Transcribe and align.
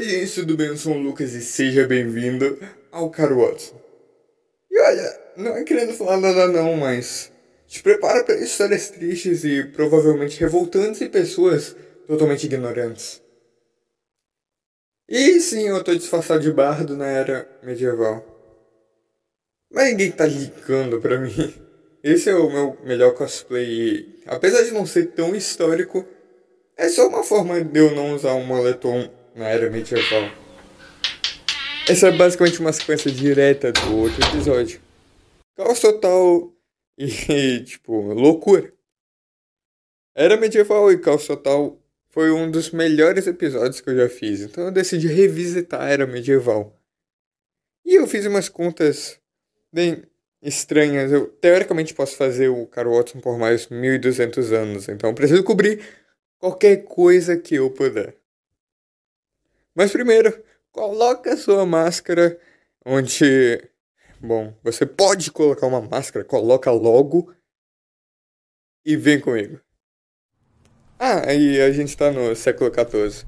Oi 0.00 0.08
gente, 0.08 0.34
tudo 0.34 0.56
bem? 0.56 0.68
Eu 0.68 0.78
sou 0.78 0.94
o 0.94 0.98
Lucas 0.98 1.34
e 1.34 1.42
seja 1.42 1.86
bem-vindo 1.86 2.58
ao 2.90 3.10
Caro 3.10 3.36
Watson. 3.36 3.78
E 4.70 4.80
olha, 4.80 5.20
não 5.36 5.54
é 5.54 5.62
querendo 5.62 5.92
falar 5.92 6.16
nada 6.16 6.48
não, 6.48 6.74
mas 6.74 7.30
te 7.66 7.82
prepara 7.82 8.24
para 8.24 8.40
histórias 8.40 8.88
tristes 8.88 9.44
e 9.44 9.62
provavelmente 9.62 10.40
revoltantes 10.40 11.02
e 11.02 11.08
pessoas 11.10 11.76
totalmente 12.06 12.46
ignorantes. 12.46 13.20
E 15.06 15.38
sim, 15.38 15.68
eu 15.68 15.84
tô 15.84 15.94
disfarçado 15.94 16.40
de 16.40 16.50
bardo 16.50 16.96
na 16.96 17.06
era 17.06 17.46
medieval. 17.62 18.24
Mas 19.70 19.90
ninguém 19.90 20.12
tá 20.12 20.24
ligando 20.24 20.98
pra 20.98 21.18
mim. 21.18 21.54
Esse 22.02 22.30
é 22.30 22.34
o 22.34 22.48
meu 22.48 22.78
melhor 22.84 23.12
cosplay 23.12 23.66
e, 23.66 24.22
apesar 24.24 24.62
de 24.62 24.70
não 24.70 24.86
ser 24.86 25.08
tão 25.08 25.36
histórico, 25.36 26.06
é 26.74 26.88
só 26.88 27.06
uma 27.06 27.22
forma 27.22 27.62
de 27.62 27.78
eu 27.78 27.94
não 27.94 28.14
usar 28.14 28.32
um 28.32 28.46
moletom 28.46 29.19
na 29.34 29.48
era 29.48 29.70
medieval. 29.70 30.30
Essa 31.88 32.08
é 32.08 32.12
basicamente 32.12 32.60
uma 32.60 32.72
sequência 32.72 33.10
direta 33.10 33.72
do 33.72 33.96
outro 33.96 34.24
episódio. 34.24 34.80
Caos 35.56 35.80
total 35.80 36.52
e, 36.96 37.60
tipo, 37.64 37.92
loucura. 38.12 38.72
Era 40.14 40.36
medieval 40.36 40.92
e 40.92 40.98
caos 40.98 41.26
total 41.26 41.80
foi 42.10 42.30
um 42.30 42.50
dos 42.50 42.70
melhores 42.70 43.26
episódios 43.26 43.80
que 43.80 43.88
eu 43.88 43.96
já 43.96 44.08
fiz, 44.08 44.40
então 44.40 44.64
eu 44.64 44.72
decidi 44.72 45.06
revisitar 45.06 45.82
a 45.82 45.88
era 45.88 46.06
medieval. 46.06 46.76
E 47.84 47.94
eu 47.94 48.06
fiz 48.06 48.26
umas 48.26 48.48
contas 48.48 49.18
bem 49.72 50.02
estranhas. 50.42 51.12
Eu 51.12 51.26
teoricamente 51.26 51.94
posso 51.94 52.16
fazer 52.16 52.48
o 52.48 52.66
Carl 52.66 52.94
Watson 52.94 53.20
por 53.20 53.38
mais 53.38 53.68
1200 53.68 54.52
anos, 54.52 54.88
então 54.88 55.14
preciso 55.14 55.44
cobrir 55.44 55.82
qualquer 56.38 56.84
coisa 56.84 57.36
que 57.36 57.54
eu 57.54 57.70
puder. 57.70 58.19
Mas 59.74 59.92
primeiro, 59.92 60.42
coloca 60.72 61.32
a 61.32 61.36
sua 61.36 61.64
máscara 61.64 62.38
onde 62.84 63.62
bom, 64.20 64.54
você 64.62 64.84
pode 64.84 65.30
colocar 65.30 65.66
uma 65.66 65.80
máscara, 65.80 66.24
coloca 66.24 66.70
logo 66.70 67.34
e 68.84 68.96
vem 68.96 69.20
comigo. 69.20 69.60
Ah, 70.98 71.32
e 71.32 71.60
a 71.60 71.72
gente 71.72 71.96
tá 71.96 72.10
no 72.10 72.34
século 72.36 72.70
XIV. 72.70 73.26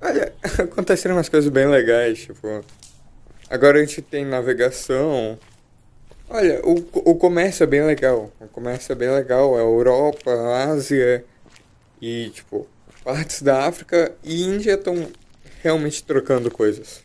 Olha, 0.00 0.32
aconteceram 0.62 1.16
umas 1.16 1.28
coisas 1.28 1.50
bem 1.50 1.66
legais, 1.66 2.20
tipo. 2.20 2.64
Agora 3.50 3.78
a 3.78 3.84
gente 3.84 4.02
tem 4.02 4.24
navegação, 4.24 5.38
Olha, 6.30 6.60
o, 6.62 6.74
o 7.10 7.14
comércio 7.14 7.64
é 7.64 7.66
bem 7.66 7.82
legal. 7.84 8.30
O 8.38 8.46
comércio 8.48 8.92
é 8.92 8.94
bem 8.94 9.10
legal. 9.10 9.56
A 9.56 9.60
Europa, 9.60 10.30
Ásia 10.70 11.24
e, 12.02 12.30
tipo, 12.30 12.68
partes 13.02 13.40
da 13.40 13.66
África 13.66 14.14
e 14.22 14.42
Índia 14.42 14.74
estão 14.74 15.08
realmente 15.62 16.02
trocando 16.02 16.50
coisas. 16.50 17.02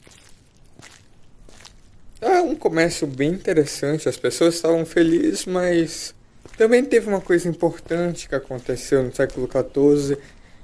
É 2.21 2.41
um 2.41 2.55
comércio 2.55 3.05
bem 3.05 3.31
interessante. 3.31 4.07
As 4.07 4.17
pessoas 4.17 4.55
estavam 4.55 4.85
felizes, 4.85 5.45
mas 5.45 6.15
também 6.57 6.83
teve 6.83 7.07
uma 7.09 7.21
coisa 7.21 7.49
importante 7.49 8.29
que 8.29 8.35
aconteceu 8.35 9.03
no 9.03 9.13
século 9.13 9.47
XIV 9.47 10.17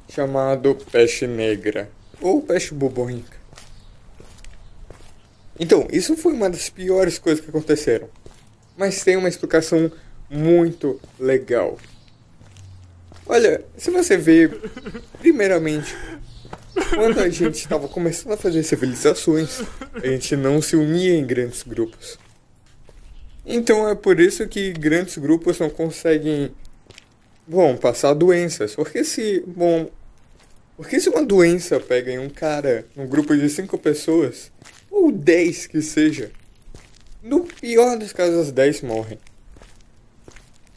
chamado 0.07 0.75
peste 0.91 1.27
negra 1.27 1.89
ou 2.21 2.41
peste 2.41 2.73
bubônica. 2.73 3.37
Então, 5.59 5.87
isso 5.91 6.15
foi 6.15 6.31
uma 6.33 6.49
das 6.49 6.69
piores 6.69 7.19
coisas 7.19 7.43
que 7.43 7.49
aconteceram 7.49 8.09
mas 8.79 9.03
tem 9.03 9.17
uma 9.17 9.27
explicação 9.27 9.91
muito 10.29 11.01
legal. 11.19 11.77
Olha, 13.25 13.65
se 13.77 13.91
você 13.91 14.15
vê, 14.15 14.47
primeiramente, 15.19 15.93
quando 16.95 17.19
a 17.19 17.29
gente 17.29 17.55
estava 17.55 17.87
começando 17.87 18.33
a 18.33 18.37
fazer 18.37 18.63
civilizações, 18.63 19.61
a 19.93 20.07
gente 20.07 20.35
não 20.35 20.61
se 20.61 20.75
unia 20.75 21.15
em 21.15 21.25
grandes 21.25 21.63
grupos. 21.63 22.17
Então 23.45 23.87
é 23.89 23.95
por 23.95 24.19
isso 24.19 24.47
que 24.47 24.71
grandes 24.71 25.17
grupos 25.17 25.57
não 25.59 25.69
conseguem, 25.69 26.51
bom, 27.47 27.75
passar 27.77 28.13
doenças. 28.13 28.75
Porque 28.75 29.03
se, 29.03 29.43
bom, 29.47 29.89
porque 30.77 30.99
se 30.99 31.09
uma 31.09 31.25
doença 31.25 31.79
pega 31.79 32.11
em 32.11 32.19
um 32.19 32.29
cara, 32.29 32.85
num 32.95 33.07
grupo 33.07 33.35
de 33.35 33.49
cinco 33.49 33.77
pessoas, 33.77 34.51
ou 34.89 35.11
dez 35.11 35.67
que 35.67 35.81
seja, 35.81 36.31
no 37.21 37.41
pior 37.41 37.97
dos 37.97 38.13
casos, 38.13 38.47
as 38.47 38.51
10 38.51 38.81
morrem. 38.83 39.19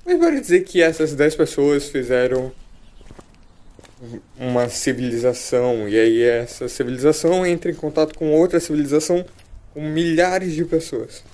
Mas 0.05 0.19
pode 0.19 0.41
dizer 0.41 0.65
que 0.65 0.83
essas 0.83 1.15
10 1.15 1.37
pessoas 1.37 1.89
fizeram 1.89 2.53
uma 4.39 4.69
civilização, 4.69 5.89
e 5.89 5.99
aí 5.99 6.23
essa 6.23 6.69
civilização 6.69 7.47
entra 7.47 7.71
em 7.71 7.75
contato 7.75 8.19
com 8.19 8.33
outra 8.33 8.59
civilização 8.59 9.25
com 9.73 9.81
milhares 9.81 10.53
de 10.53 10.65
pessoas. 10.65 11.25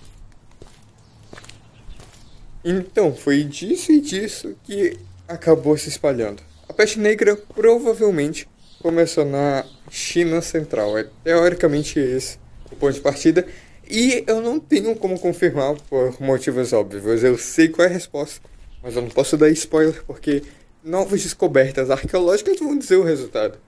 Então, 2.64 3.14
foi 3.14 3.44
disso 3.44 3.92
e 3.92 4.00
disso 4.00 4.54
que 4.64 4.98
acabou 5.26 5.76
se 5.76 5.88
espalhando. 5.88 6.42
A 6.68 6.72
peste 6.72 6.98
negra 6.98 7.36
provavelmente 7.36 8.48
começou 8.80 9.24
na 9.24 9.64
China 9.90 10.40
Central. 10.42 10.98
É 10.98 11.06
teoricamente 11.24 11.98
esse 11.98 12.38
o 12.70 12.76
ponto 12.76 12.92
de 12.92 13.00
partida. 13.00 13.46
E 13.90 14.22
eu 14.26 14.42
não 14.42 14.60
tenho 14.60 14.94
como 14.96 15.18
confirmar 15.18 15.74
por 15.88 16.20
motivos 16.20 16.72
óbvios. 16.72 17.22
Eu 17.22 17.38
sei 17.38 17.68
qual 17.68 17.86
é 17.86 17.90
a 17.90 17.94
resposta, 17.94 18.40
mas 18.82 18.94
eu 18.94 19.02
não 19.02 19.08
posso 19.08 19.36
dar 19.36 19.48
spoiler 19.50 20.04
porque 20.04 20.42
novas 20.88 21.22
descobertas 21.22 21.90
arqueológicas 21.90 22.58
vão 22.58 22.78
dizer 22.78 22.96
o 22.96 23.04
resultado. 23.04 23.58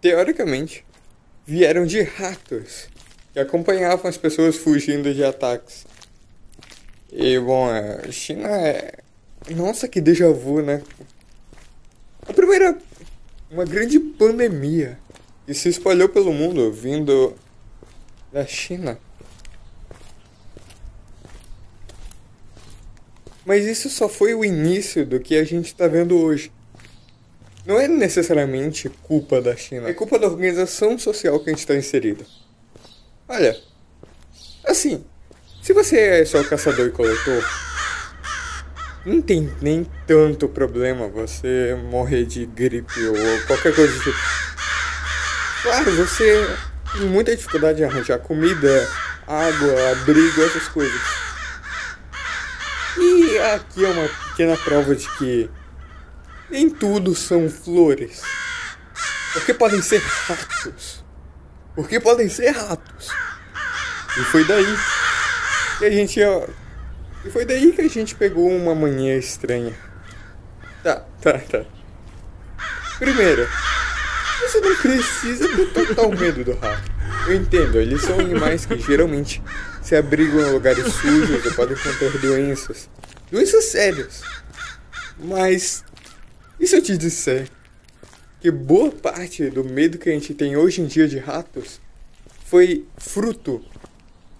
Teoricamente, 0.00 0.84
vieram 1.46 1.86
de 1.86 2.02
ratos 2.02 2.88
que 3.32 3.38
acompanhavam 3.38 4.10
as 4.10 4.16
pessoas 4.16 4.56
fugindo 4.56 5.14
de 5.14 5.24
ataques. 5.24 5.86
E 7.12 7.38
bom, 7.38 7.68
a 7.70 8.10
China 8.10 8.48
é. 8.48 8.94
Nossa, 9.50 9.86
que 9.86 10.00
déjà 10.00 10.28
vu, 10.30 10.60
né? 10.60 10.82
A 12.28 12.32
primeira. 12.32 12.76
Uma 13.48 13.64
grande 13.64 14.00
pandemia 14.00 14.98
que 15.46 15.54
se 15.54 15.68
espalhou 15.68 16.08
pelo 16.08 16.32
mundo, 16.32 16.72
vindo 16.72 17.32
da 18.32 18.44
China. 18.44 18.98
Mas 23.46 23.64
isso 23.64 23.88
só 23.88 24.08
foi 24.08 24.34
o 24.34 24.44
início 24.44 25.06
do 25.06 25.20
que 25.20 25.36
a 25.36 25.44
gente 25.44 25.66
está 25.66 25.86
vendo 25.86 26.18
hoje. 26.18 26.50
Não 27.64 27.80
é 27.80 27.86
necessariamente 27.86 28.88
culpa 29.04 29.40
da 29.40 29.56
China, 29.56 29.88
é 29.88 29.94
culpa 29.94 30.18
da 30.18 30.26
organização 30.26 30.98
social 30.98 31.38
que 31.38 31.50
a 31.50 31.52
gente 31.52 31.60
está 31.60 31.76
inserido. 31.76 32.26
Olha, 33.28 33.56
assim, 34.64 35.04
se 35.62 35.72
você 35.72 35.98
é 35.98 36.24
só 36.24 36.42
caçador 36.42 36.88
e 36.88 36.90
coletor, 36.90 37.44
não 39.04 39.22
tem 39.22 39.52
nem 39.62 39.86
tanto 40.08 40.48
problema 40.48 41.06
você 41.06 41.76
morrer 41.88 42.24
de 42.24 42.46
gripe 42.46 43.00
ou 43.04 43.46
qualquer 43.46 43.72
coisa 43.74 43.92
do 43.92 44.02
tipo. 44.02 44.18
Claro, 45.62 45.92
você 45.92 46.46
tem 46.98 47.08
muita 47.08 47.34
dificuldade 47.34 47.78
de 47.78 47.84
arranjar 47.84 48.18
comida, 48.18 48.88
água, 49.24 49.92
abrigo, 49.92 50.42
essas 50.42 50.66
coisas. 50.68 51.25
Aqui 53.54 53.84
é 53.84 53.88
uma 53.88 54.08
pequena 54.08 54.56
prova 54.56 54.96
de 54.96 55.08
que 55.16 55.48
nem 56.50 56.68
tudo 56.68 57.14
são 57.14 57.48
flores. 57.48 58.20
Porque 59.32 59.54
podem 59.54 59.80
ser 59.80 60.00
ratos. 60.00 61.04
Porque 61.74 62.00
podem 62.00 62.28
ser 62.28 62.50
ratos. 62.50 63.08
E 64.18 64.24
foi 64.24 64.44
daí 64.44 64.76
que 65.78 65.84
a 65.84 65.90
gente. 65.90 66.20
E 67.24 67.30
foi 67.30 67.44
daí 67.44 67.72
que 67.72 67.82
a 67.82 67.88
gente 67.88 68.16
pegou 68.16 68.50
uma 68.50 68.74
mania 68.74 69.16
estranha. 69.16 69.74
Tá, 70.82 71.04
tá, 71.20 71.38
tá. 71.38 71.64
Primeiro, 72.98 73.48
você 74.40 74.60
não 74.60 74.74
precisa 74.74 75.48
ter 75.48 75.66
total 75.72 76.10
medo 76.10 76.42
do 76.42 76.52
rato. 76.58 76.90
Eu 77.26 77.34
entendo, 77.34 77.78
eles 77.78 78.02
são 78.02 78.18
animais 78.18 78.66
que 78.66 78.78
geralmente 78.78 79.42
se 79.82 79.94
abrigam 79.94 80.40
em 80.40 80.52
lugares 80.52 80.92
sujos 80.94 81.44
e 81.44 81.54
podem 81.54 81.76
conter 81.76 82.18
doenças. 82.18 82.88
Doenças 83.30 83.64
sérias. 83.66 84.22
Mas, 85.18 85.84
e 86.60 86.66
se 86.66 86.76
eu 86.76 86.82
te 86.82 86.96
disser 86.96 87.48
que 88.40 88.50
boa 88.50 88.90
parte 88.90 89.50
do 89.50 89.64
medo 89.64 89.98
que 89.98 90.08
a 90.08 90.12
gente 90.12 90.34
tem 90.34 90.56
hoje 90.56 90.80
em 90.80 90.86
dia 90.86 91.08
de 91.08 91.18
ratos 91.18 91.80
foi 92.44 92.86
fruto 92.96 93.64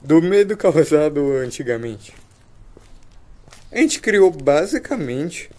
do 0.03 0.23
medo 0.23 0.57
causado 0.57 1.33
antigamente? 1.33 2.13
A 3.73 3.79
gente 3.79 4.01
criou 4.01 4.31
basicamente 4.31 5.51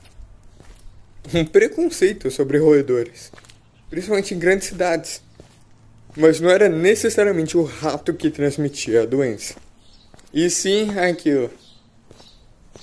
um 1.34 1.46
preconceito 1.46 2.32
sobre 2.32 2.58
roedores 2.58 3.32
principalmente 3.90 4.34
em 4.34 4.40
grandes 4.40 4.68
cidades. 4.68 5.22
Mas 6.16 6.40
não 6.40 6.50
era 6.50 6.68
necessariamente 6.68 7.58
o 7.58 7.64
rato 7.64 8.14
que 8.14 8.32
transmitia 8.32 9.04
a 9.04 9.06
doença. 9.06 9.56
E 10.34 10.50
sim 10.50 10.98
aquilo. 10.98 11.52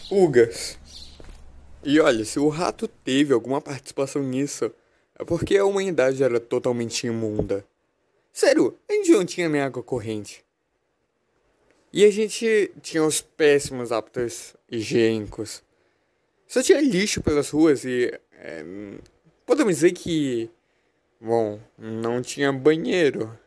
Pulgas. 0.08 0.78
E 1.82 2.00
olha, 2.00 2.24
se 2.24 2.38
o 2.38 2.48
rato 2.48 2.88
teve 2.88 3.32
alguma 3.32 3.60
participação 3.60 4.22
nisso, 4.22 4.72
é 5.18 5.24
porque 5.24 5.56
a 5.56 5.64
humanidade 5.64 6.22
era 6.22 6.40
totalmente 6.40 7.06
imunda. 7.06 7.64
Sério, 8.32 8.76
a 8.88 8.92
gente 8.92 9.12
não 9.12 9.24
tinha 9.24 9.48
nem 9.48 9.60
água 9.60 9.82
corrente. 9.82 10.44
E 11.92 12.04
a 12.04 12.10
gente 12.10 12.72
tinha 12.82 13.04
os 13.04 13.20
péssimos 13.20 13.92
hábitos 13.92 14.54
higiênicos. 14.68 15.62
Só 16.48 16.62
tinha 16.62 16.80
lixo 16.80 17.22
pelas 17.22 17.50
ruas 17.50 17.84
e. 17.84 18.12
É, 18.32 18.64
podemos 19.46 19.74
dizer 19.76 19.92
que. 19.92 20.50
Bom, 21.20 21.60
não 21.78 22.20
tinha 22.20 22.52
banheiro 22.52 23.38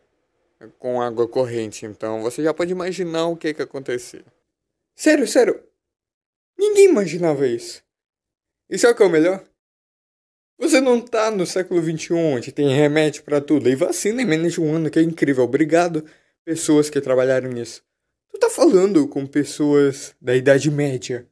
com 0.80 1.02
água 1.02 1.28
corrente, 1.28 1.86
então 1.86 2.24
você 2.24 2.42
já 2.42 2.54
pode 2.54 2.72
imaginar 2.72 3.28
o 3.28 3.36
que 3.36 3.54
que 3.54 3.62
acontecia. 3.62 4.24
Sério, 4.96 5.28
sério. 5.28 5.67
Ninguém 6.58 6.86
imaginava 6.90 7.48
isso. 7.48 7.84
E 8.70 8.78
sabe 8.78 8.94
o 8.94 8.98
que 8.98 9.04
é 9.04 9.06
o 9.06 9.10
melhor? 9.10 9.44
Você 10.60 10.82
não 10.82 11.00
tá 11.00 11.30
no 11.30 11.46
século 11.46 11.82
XXI, 11.82 12.14
onde 12.14 12.52
tem 12.52 12.74
remédio 12.74 13.24
para 13.24 13.40
tudo 13.40 13.70
e 13.70 13.76
vacina 13.76 14.22
em 14.22 14.26
menos 14.26 14.54
de 14.54 14.62
um 14.62 14.74
ano, 14.74 14.90
que 14.90 14.98
é 14.98 15.04
incrível. 15.04 15.44
Obrigado, 15.44 16.04
pessoas 16.44 16.90
que 16.90 17.00
trabalharam 17.00 17.50
nisso. 17.52 17.84
Tu 18.30 18.40
tá 18.40 18.50
falando 18.50 19.08
com 19.08 19.26
pessoas 19.26 20.16
da 20.20 20.36
Idade 20.36 20.72
Média. 20.72 21.28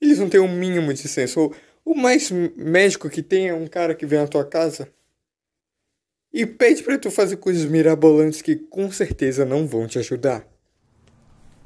Eles 0.00 0.18
não 0.18 0.28
têm 0.28 0.40
o 0.40 0.44
um 0.44 0.56
mínimo 0.56 0.92
de 0.92 1.06
senso. 1.06 1.52
O, 1.84 1.92
o 1.92 1.94
mais 1.94 2.30
médico 2.30 3.08
que 3.08 3.22
tem 3.22 3.48
é 3.48 3.54
um 3.54 3.68
cara 3.68 3.94
que 3.94 4.04
vem 4.04 4.18
à 4.18 4.26
tua 4.26 4.44
casa 4.44 4.92
e 6.32 6.44
pede 6.44 6.82
para 6.82 6.98
tu 6.98 7.10
fazer 7.10 7.36
coisas 7.36 7.64
mirabolantes 7.64 8.42
que 8.42 8.56
com 8.56 8.90
certeza 8.90 9.44
não 9.44 9.66
vão 9.66 9.86
te 9.86 9.98
ajudar. 9.98 10.46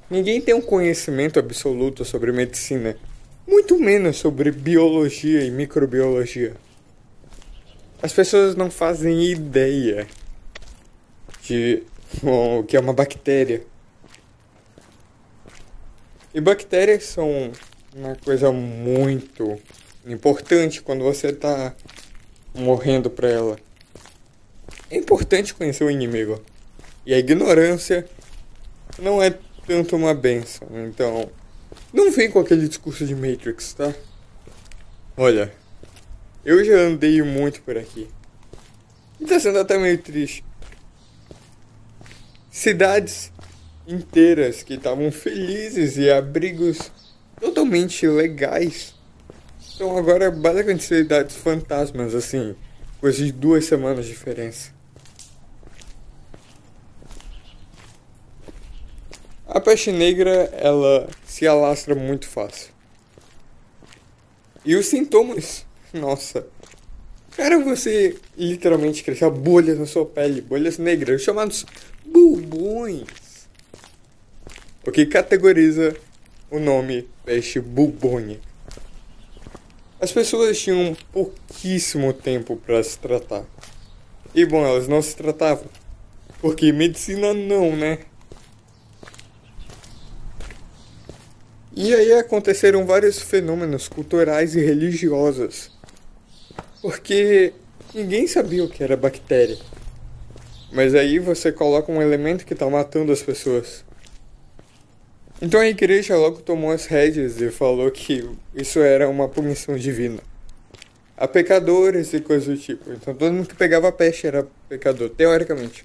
Ninguém 0.09 0.41
tem 0.41 0.55
um 0.55 0.61
conhecimento 0.61 1.39
absoluto 1.39 2.05
sobre 2.05 2.31
medicina, 2.31 2.97
muito 3.47 3.77
menos 3.77 4.17
sobre 4.17 4.53
biologia 4.53 5.45
e 5.45 5.51
microbiologia. 5.51 6.55
As 8.01 8.13
pessoas 8.13 8.55
não 8.55 8.71
fazem 8.71 9.25
ideia 9.25 10.07
de 11.43 11.83
o 12.23 12.63
que 12.63 12.77
é 12.77 12.81
uma 12.81 12.93
bactéria. 12.93 13.65
E 16.33 16.41
bactérias 16.41 17.03
são 17.05 17.51
uma 17.93 18.15
coisa 18.15 18.53
muito 18.53 19.59
importante 20.07 20.83
quando 20.83 21.03
você 21.03 21.29
está 21.29 21.75
morrendo 22.55 23.11
para 23.11 23.29
ela. 23.29 23.57
É 24.89 24.97
importante 24.97 25.53
conhecer 25.53 25.83
o 25.83 25.91
inimigo. 25.91 26.41
E 27.05 27.13
a 27.13 27.19
ignorância 27.19 28.07
não 28.99 29.21
é 29.21 29.35
tanto 29.67 29.97
uma 29.97 30.15
benção. 30.15 30.69
Então, 30.87 31.31
não 31.93 32.11
vem 32.11 32.31
com 32.31 32.39
aquele 32.39 32.69
discurso 32.69 33.05
de 33.07 33.15
Matrix, 33.15 33.75
tá? 33.75 33.93
Olha, 35.17 35.53
eu 36.45 36.65
já 36.65 36.77
andei 36.77 37.21
muito 37.23 37.63
por 37.63 37.77
aqui. 37.77 38.09
E 39.21 39.25
tá 39.25 39.41
sendo 39.41 39.59
até 39.59 39.79
meio 39.79 39.99
triste. 39.99 40.45
Cidades 42.51 43.33
inteiras 43.87 44.63
que 44.63 44.75
estavam 44.75 45.11
felizes 45.11 45.97
e 45.97 46.11
abrigos 46.11 46.91
totalmente 47.41 48.07
legais. 48.07 48.95
Então 49.75 49.97
agora 49.97 50.31
basicamente 50.31 50.85
cidades 50.85 51.37
fantasmas, 51.37 52.15
assim, 52.15 52.57
coisa 53.01 53.25
de 53.25 53.33
duas 53.33 53.65
semanas 53.65 54.07
de 54.07 54.13
diferença. 54.13 54.76
A 59.57 59.61
peste 59.61 59.91
negra, 59.91 60.51
ela 60.53 61.09
se 61.25 61.47
alastra 61.47 61.95
muito 61.95 62.29
fácil. 62.29 62.69
E 64.63 64.77
os 64.77 64.85
sintomas, 64.85 65.65
nossa. 65.95 66.47
Cara, 67.35 67.59
você 67.61 68.19
literalmente 68.37 69.03
crescer 69.03 69.31
bolhas 69.31 69.79
na 69.79 69.87
sua 69.87 70.05
pele, 70.05 70.43
bolhas 70.43 70.77
negras, 70.77 71.23
chamados 71.23 71.65
bubões. 72.05 73.49
O 74.87 74.93
que 74.93 75.07
categoriza 75.07 75.97
o 76.51 76.59
nome 76.59 77.09
peste 77.25 77.59
bubônica. 77.59 78.43
As 79.99 80.13
pessoas 80.13 80.61
tinham 80.61 80.95
pouquíssimo 81.11 82.13
tempo 82.13 82.57
para 82.57 82.83
se 82.83 82.99
tratar. 82.99 83.47
E 84.35 84.45
bom, 84.45 84.67
elas 84.67 84.87
não 84.87 85.01
se 85.01 85.17
tratavam. 85.17 85.65
Porque 86.43 86.71
medicina 86.73 87.33
não, 87.33 87.75
né? 87.75 88.01
E 91.79 91.95
aí 91.95 92.15
aconteceram 92.15 92.87
vários 92.87 93.21
fenômenos 93.21 93.87
culturais 93.87 94.57
e 94.57 94.65
religiosos. 94.65 95.71
Porque 96.81 97.53
ninguém 97.95 98.27
sabia 98.27 98.65
o 98.65 98.69
que 98.69 98.83
era 98.83 98.97
bactéria. 98.97 99.59
Mas 100.73 100.95
aí 100.95 101.19
você 101.19 101.53
coloca 101.53 101.93
um 101.93 102.01
elemento 102.01 102.47
que 102.47 102.55
está 102.55 102.69
matando 102.71 103.13
as 103.13 103.23
pessoas. 103.23 103.85
Então 105.41 105.61
a 105.61 105.69
igreja 105.69 106.17
logo 106.17 106.41
tomou 106.41 106.71
as 106.71 106.87
rédeas 106.87 107.39
e 107.43 107.51
falou 107.51 107.91
que 107.91 108.27
isso 108.55 108.79
era 108.79 109.07
uma 109.07 109.29
punição 109.29 109.77
divina. 109.77 110.21
A 111.15 111.29
pecadores 111.29 112.15
e 112.15 112.21
coisas 112.21 112.49
do 112.49 112.57
tipo. 112.57 112.91
Então 112.91 113.15
todo 113.15 113.35
mundo 113.35 113.49
que 113.49 113.55
pegava 113.55 113.93
peste 113.93 114.27
era 114.27 114.47
pecador, 114.67 115.11
teoricamente. 115.11 115.85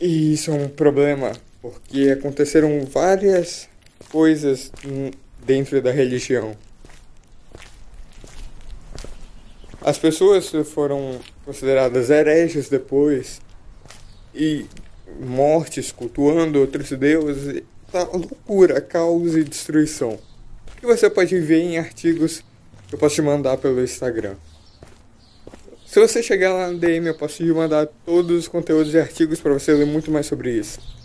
E 0.00 0.32
isso 0.32 0.50
é 0.50 0.54
um 0.54 0.68
problema, 0.68 1.32
porque 1.60 2.10
aconteceram 2.10 2.84
várias 2.84 3.68
coisas 4.10 4.70
dentro 5.44 5.80
da 5.82 5.90
religião. 5.90 6.56
As 9.80 9.98
pessoas 9.98 10.50
foram 10.72 11.20
consideradas 11.44 12.10
hereges 12.10 12.68
depois 12.68 13.40
e 14.34 14.66
mortes 15.20 15.92
cultuando 15.92 16.60
outros 16.60 16.90
deuses. 16.90 17.62
Tá 17.90 18.02
loucura, 18.04 18.80
caos 18.80 19.34
e 19.34 19.42
destruição. 19.42 20.18
Que 20.78 20.86
você 20.86 21.08
pode 21.08 21.38
ver 21.40 21.60
em 21.60 21.78
artigos 21.78 22.44
que 22.86 22.94
eu 22.94 22.98
posso 22.98 23.16
te 23.16 23.22
mandar 23.22 23.56
pelo 23.56 23.82
Instagram. 23.82 24.36
Se 25.86 25.98
você 25.98 26.22
chegar 26.22 26.52
lá 26.52 26.70
no 26.70 26.78
DM, 26.78 27.06
eu 27.06 27.16
posso 27.16 27.38
te 27.38 27.44
mandar 27.44 27.86
todos 28.04 28.40
os 28.40 28.48
conteúdos 28.48 28.92
e 28.92 28.98
artigos 28.98 29.40
para 29.40 29.54
você 29.54 29.72
ler 29.72 29.86
muito 29.86 30.10
mais 30.10 30.26
sobre 30.26 30.52
isso. 30.52 30.97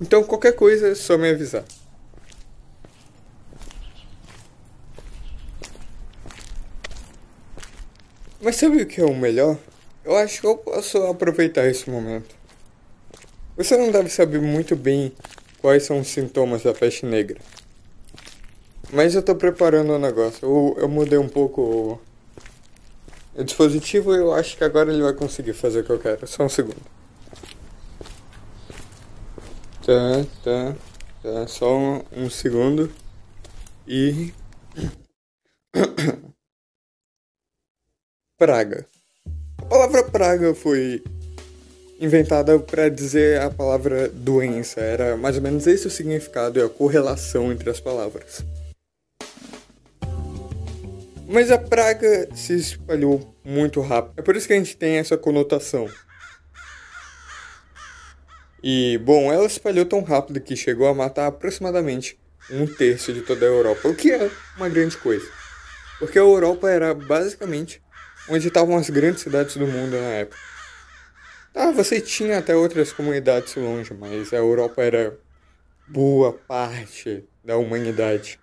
Então, 0.00 0.24
qualquer 0.24 0.52
coisa, 0.52 0.88
é 0.88 0.94
só 0.94 1.16
me 1.16 1.30
avisar. 1.30 1.64
Mas 8.40 8.56
sabe 8.56 8.82
o 8.82 8.86
que 8.86 9.00
é 9.00 9.04
o 9.04 9.14
melhor? 9.14 9.56
Eu 10.04 10.16
acho 10.16 10.40
que 10.40 10.46
eu 10.48 10.56
posso 10.56 10.98
aproveitar 11.04 11.64
esse 11.68 11.88
momento. 11.88 12.34
Você 13.56 13.76
não 13.76 13.92
deve 13.92 14.08
saber 14.08 14.40
muito 14.40 14.74
bem 14.74 15.12
quais 15.60 15.84
são 15.84 16.00
os 16.00 16.08
sintomas 16.08 16.64
da 16.64 16.74
peste 16.74 17.06
negra. 17.06 17.40
Mas 18.92 19.14
eu 19.14 19.22
tô 19.22 19.36
preparando 19.36 19.90
o 19.90 19.96
um 19.96 19.98
negócio. 19.98 20.44
Eu, 20.44 20.76
eu 20.82 20.88
mudei 20.88 21.18
um 21.18 21.28
pouco 21.28 21.62
o, 21.62 23.40
o 23.40 23.44
dispositivo 23.44 24.12
e 24.12 24.18
eu 24.18 24.34
acho 24.34 24.56
que 24.56 24.64
agora 24.64 24.92
ele 24.92 25.02
vai 25.02 25.12
conseguir 25.12 25.52
fazer 25.52 25.80
o 25.80 25.84
que 25.84 25.90
eu 25.90 25.98
quero. 26.00 26.26
Só 26.26 26.42
um 26.42 26.48
segundo. 26.48 26.82
Tá, 29.84 30.24
tá, 30.44 30.76
tá. 31.22 31.46
Só 31.48 31.76
um, 31.76 32.02
um 32.12 32.30
segundo. 32.30 32.88
E. 33.86 34.32
praga. 38.38 38.86
A 39.58 39.64
palavra 39.64 40.04
praga 40.04 40.54
foi 40.54 41.02
inventada 41.98 42.60
para 42.60 42.88
dizer 42.88 43.40
a 43.40 43.50
palavra 43.50 44.08
doença. 44.08 44.80
Era 44.80 45.16
mais 45.16 45.34
ou 45.36 45.42
menos 45.42 45.66
esse 45.66 45.88
o 45.88 45.90
significado 45.90 46.60
e 46.60 46.62
a 46.62 46.68
correlação 46.68 47.50
entre 47.50 47.68
as 47.68 47.80
palavras. 47.80 48.44
Mas 51.26 51.50
a 51.50 51.58
praga 51.58 52.28
se 52.36 52.54
espalhou 52.54 53.34
muito 53.44 53.80
rápido. 53.80 54.14
É 54.16 54.22
por 54.22 54.36
isso 54.36 54.46
que 54.46 54.52
a 54.52 54.56
gente 54.56 54.76
tem 54.76 54.98
essa 54.98 55.16
conotação. 55.16 55.88
E, 58.62 58.98
bom, 58.98 59.32
ela 59.32 59.46
espalhou 59.46 59.84
tão 59.84 60.02
rápido 60.02 60.40
que 60.40 60.54
chegou 60.54 60.86
a 60.86 60.94
matar 60.94 61.26
aproximadamente 61.26 62.18
um 62.50 62.66
terço 62.66 63.12
de 63.12 63.22
toda 63.22 63.44
a 63.44 63.48
Europa, 63.48 63.88
o 63.88 63.94
que 63.94 64.12
é 64.12 64.30
uma 64.56 64.68
grande 64.68 64.96
coisa. 64.96 65.28
Porque 65.98 66.18
a 66.18 66.22
Europa 66.22 66.70
era 66.70 66.94
basicamente 66.94 67.82
onde 68.28 68.48
estavam 68.48 68.76
as 68.76 68.88
grandes 68.88 69.22
cidades 69.22 69.56
do 69.56 69.66
mundo 69.66 69.92
na 69.92 70.08
época. 70.14 70.38
Tá, 71.52 71.70
você 71.70 72.00
tinha 72.00 72.38
até 72.38 72.56
outras 72.56 72.92
comunidades 72.92 73.54
longe, 73.56 73.92
mas 73.92 74.32
a 74.32 74.36
Europa 74.36 74.82
era 74.82 75.18
boa 75.86 76.32
parte 76.32 77.24
da 77.44 77.56
humanidade. 77.56 78.40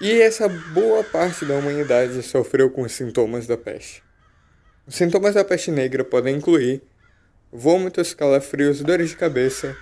E 0.00 0.20
essa 0.20 0.48
boa 0.48 1.02
parte 1.02 1.44
da 1.44 1.54
humanidade 1.54 2.22
sofreu 2.22 2.70
com 2.70 2.82
os 2.82 2.92
sintomas 2.92 3.46
da 3.46 3.56
peste. 3.56 4.07
Os 4.88 4.96
sintomas 4.96 5.34
da 5.34 5.44
peste 5.44 5.70
negra 5.70 6.02
podem 6.02 6.36
incluir 6.36 6.80
vômitos, 7.52 8.14
calafrios, 8.14 8.80
dores 8.80 9.10
de 9.10 9.16
cabeça, 9.16 9.76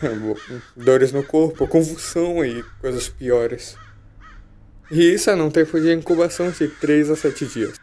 dores 0.76 1.10
no 1.10 1.24
corpo, 1.24 1.66
convulsão 1.66 2.44
e 2.44 2.62
coisas 2.82 3.08
piores. 3.08 3.78
E 4.90 5.14
isso 5.14 5.30
é 5.30 5.34
num 5.34 5.50
tempo 5.50 5.80
de 5.80 5.90
incubação 5.90 6.50
de 6.50 6.68
3 6.68 7.08
a 7.08 7.16
7 7.16 7.46
dias. 7.46 7.80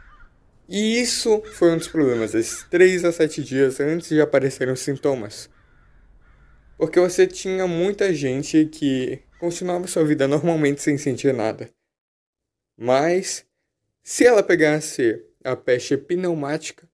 E 0.70 1.02
isso 1.02 1.42
foi 1.54 1.72
um 1.72 1.78
dos 1.78 1.88
problemas, 1.88 2.36
esses 2.36 2.64
3 2.70 3.04
a 3.06 3.12
7 3.12 3.44
dias 3.44 3.80
antes 3.80 4.10
de 4.10 4.22
aparecerem 4.22 4.76
os 4.76 4.82
sintomas. 4.82 5.50
Porque 6.78 7.00
você 7.00 7.26
tinha 7.26 7.66
muita 7.66 8.14
gente 8.14 8.66
que 8.66 9.24
continuava 9.40 9.88
sua 9.88 10.06
vida 10.06 10.28
normalmente 10.28 10.84
sem 10.84 11.00
sentir 11.00 11.34
nada. 11.34 11.68
Mas, 12.78 13.44
se 14.04 14.24
ela 14.24 14.44
pegasse 14.44 15.26
a 15.46 15.56
peste 15.56 15.96
pneumática, 15.96 16.90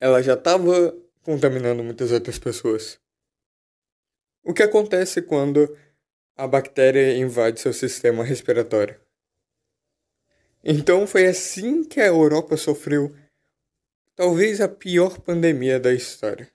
ela 0.00 0.22
já 0.22 0.34
estava 0.34 0.96
contaminando 1.22 1.84
muitas 1.84 2.10
outras 2.10 2.38
pessoas. 2.38 2.98
O 4.42 4.54
que 4.54 4.62
acontece 4.62 5.20
quando 5.20 5.76
a 6.36 6.46
bactéria 6.46 7.16
invade 7.16 7.60
seu 7.60 7.72
sistema 7.72 8.24
respiratório? 8.24 8.98
Então 10.64 11.06
foi 11.06 11.26
assim 11.26 11.84
que 11.84 12.00
a 12.00 12.06
Europa 12.06 12.56
sofreu 12.56 13.14
talvez 14.14 14.60
a 14.60 14.68
pior 14.68 15.20
pandemia 15.20 15.78
da 15.78 15.92
história. 15.92 16.50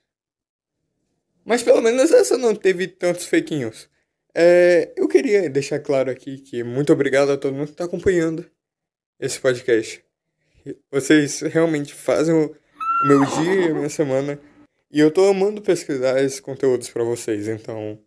Mas 1.46 1.64
pelo 1.64 1.82
menos 1.82 2.12
essa 2.12 2.38
não 2.38 2.56
teve 2.56 2.88
tantos 2.88 3.26
fake 3.26 3.56
news. 3.56 3.90
É, 4.34 4.94
eu 4.96 5.08
queria 5.08 5.50
deixar 5.50 5.80
claro 5.80 6.10
aqui 6.10 6.38
que 6.40 6.64
muito 6.64 6.94
obrigado 6.94 7.32
a 7.32 7.38
todo 7.38 7.54
mundo 7.54 7.68
que 7.68 7.74
está 7.74 7.86
acompanhando 7.86 8.50
esse 9.20 9.40
podcast. 9.40 10.04
Vocês 10.92 11.42
realmente 11.42 11.94
fazem 11.94 12.34
o 12.34 12.56
meu 13.08 13.26
dia 13.26 13.54
e 13.54 13.72
a 13.72 13.74
minha 13.74 13.90
semana. 13.90 14.40
E 14.92 15.00
eu 15.00 15.12
tô 15.12 15.26
amando 15.26 15.62
pesquisar 15.62 16.22
esses 16.22 16.40
conteúdos 16.40 16.90
para 16.90 17.04
vocês, 17.04 17.48
então 17.48 18.00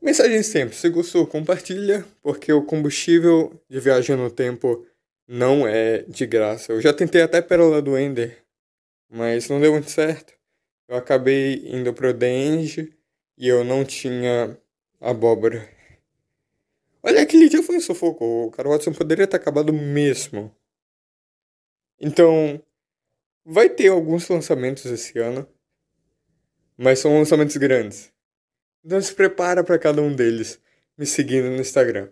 Mensagem 0.00 0.44
sempre, 0.44 0.76
se 0.76 0.88
gostou, 0.88 1.26
compartilha, 1.26 2.04
porque 2.22 2.52
o 2.52 2.62
combustível 2.62 3.60
de 3.68 3.80
viagem 3.80 4.14
no 4.14 4.30
tempo 4.30 4.86
não 5.26 5.66
é 5.66 6.02
de 6.02 6.24
graça. 6.24 6.72
Eu 6.72 6.80
já 6.80 6.92
tentei 6.92 7.20
até 7.20 7.42
Pérola 7.42 7.82
do 7.82 7.98
Ender, 7.98 8.44
mas 9.10 9.48
não 9.48 9.60
deu 9.60 9.72
muito 9.72 9.90
certo. 9.90 10.32
Eu 10.88 10.96
acabei 10.96 11.64
indo 11.66 11.92
pro 11.92 12.14
Denge 12.14 12.92
e 13.36 13.48
eu 13.48 13.64
não 13.64 13.84
tinha 13.84 14.56
abóbora. 15.00 15.68
Olha, 17.02 17.20
aquele 17.20 17.48
dia 17.48 17.62
foi 17.62 17.76
um 17.76 17.80
sufoco. 17.80 18.46
O 18.46 18.50
Cara 18.52 18.68
Watson 18.68 18.92
poderia 18.92 19.26
ter 19.26 19.36
acabado 19.36 19.72
mesmo. 19.72 20.54
Então, 22.00 22.62
vai 23.44 23.68
ter 23.68 23.88
alguns 23.88 24.28
lançamentos 24.28 24.84
esse 24.86 25.18
ano, 25.18 25.48
mas 26.76 26.98
são 27.00 27.18
lançamentos 27.18 27.56
grandes. 27.56 28.12
Então 28.84 29.00
se 29.00 29.14
prepara 29.14 29.64
para 29.64 29.78
cada 29.78 30.00
um 30.00 30.14
deles, 30.14 30.60
me 30.96 31.04
seguindo 31.04 31.50
no 31.50 31.60
Instagram. 31.60 32.10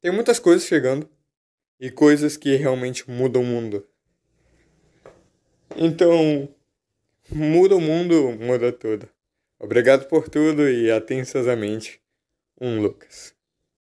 Tem 0.00 0.10
muitas 0.10 0.38
coisas 0.38 0.66
chegando 0.66 1.08
e 1.78 1.90
coisas 1.90 2.36
que 2.36 2.56
realmente 2.56 3.08
mudam 3.08 3.42
o 3.42 3.46
mundo. 3.46 3.86
Então, 5.76 6.48
muda 7.30 7.76
o 7.76 7.80
mundo, 7.80 8.32
muda 8.32 8.72
tudo. 8.72 9.08
Obrigado 9.58 10.08
por 10.08 10.28
tudo 10.28 10.68
e 10.68 10.90
atenciosamente, 10.90 12.00
um 12.60 12.80
Lucas. 12.80 13.35